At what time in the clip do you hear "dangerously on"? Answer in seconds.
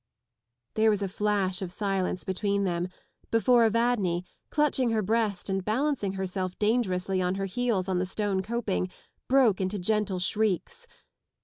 6.57-7.35